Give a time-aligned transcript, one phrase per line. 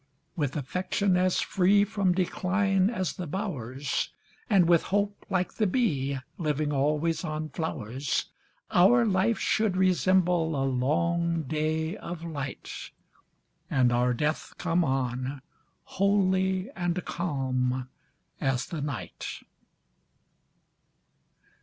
[0.35, 4.09] With affection as free From decline as the bowers,
[4.49, 8.25] And, with hope, like the bee, Living always on flowers,
[8.71, 12.89] Our life should resemble a long day of light,
[13.69, 15.43] And our death come on,
[15.83, 17.87] holy and calm
[18.39, 19.43] as the night.